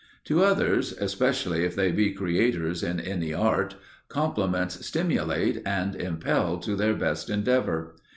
[0.23, 3.75] To others, especially if they be creators in any art,
[4.09, 7.95] compliments stimulate and impel to their best endeavour.